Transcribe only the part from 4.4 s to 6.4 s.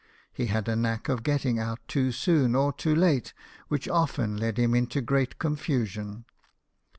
him into great confusion.